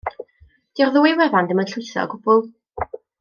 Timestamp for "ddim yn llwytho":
1.51-2.01